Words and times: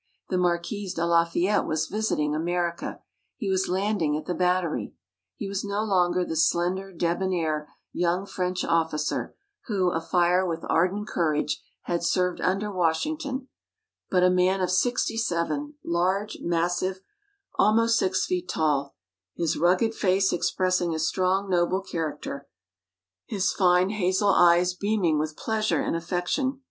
The 0.29 0.37
Marquis 0.39 0.91
de 0.95 1.05
Lafayette 1.05 1.67
was 1.67 1.85
visiting 1.85 2.33
America. 2.33 3.01
He 3.37 3.51
was 3.51 3.67
landing 3.67 4.17
at 4.17 4.25
the 4.25 4.33
Battery. 4.33 4.95
He 5.35 5.47
was 5.47 5.63
no 5.63 5.83
longer 5.83 6.25
the 6.25 6.35
slender, 6.35 6.91
debonair, 6.91 7.69
young 7.93 8.25
French 8.25 8.65
officer 8.65 9.35
who, 9.67 9.91
afire 9.91 10.43
with 10.43 10.65
ardent 10.67 11.05
courage, 11.07 11.61
had 11.83 12.01
served 12.03 12.41
under 12.41 12.71
Washington, 12.71 13.47
but 14.09 14.23
a 14.23 14.31
man 14.31 14.59
of 14.59 14.71
sixty 14.71 15.17
seven, 15.17 15.75
large, 15.85 16.39
massive, 16.41 17.01
almost 17.59 17.99
six 17.99 18.25
feet 18.25 18.49
tall, 18.49 18.95
his 19.35 19.55
rugged 19.55 19.93
face 19.93 20.33
expressing 20.33 20.95
a 20.95 20.97
strong 20.99 21.47
noble 21.47 21.83
character, 21.83 22.47
his 23.27 23.53
fine 23.53 23.91
hazel 23.91 24.29
eyes 24.29 24.73
beaming 24.73 25.19
with 25.19 25.37
pleasure 25.37 25.79
and 25.79 25.95
affection. 25.95 26.59